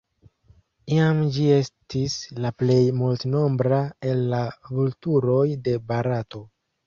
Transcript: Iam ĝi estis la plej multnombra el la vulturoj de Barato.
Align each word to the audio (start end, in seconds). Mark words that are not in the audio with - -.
Iam 0.93 1.19
ĝi 1.33 1.43
estis 1.57 2.15
la 2.45 2.51
plej 2.61 2.77
multnombra 3.01 3.81
el 4.13 4.25
la 4.33 4.41
vulturoj 4.79 5.45
de 5.69 5.77
Barato. 5.93 6.43